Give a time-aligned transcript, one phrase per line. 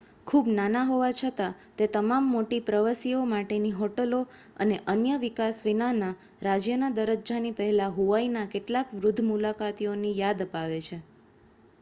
[0.27, 4.21] ખૂબ નાના હોવા છતાં તે તમામ મોટી પ્રવસીઓ માટેની હોટલો
[4.59, 6.11] અને અન્ય વિકાસ વિનાના
[6.43, 11.01] રાજ્યના દરજજાની પહેલાં હુવાઇના કેટલાક વૃદ્ધ મુલાકાતીઓની યાદ અપાવે છે